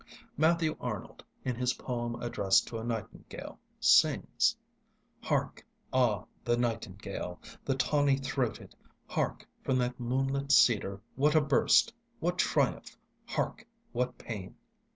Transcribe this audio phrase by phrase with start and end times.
[0.35, 4.57] Matthew Arnold, in his poem addressed to a nightingale, sings:
[5.21, 5.63] Hark!
[5.93, 8.73] ah, the nightingale— The tawny throated!
[9.05, 11.93] Hark, from that moonlit cedar what a burst!
[12.19, 12.97] What triumph!
[13.27, 14.55] hark!—what pain!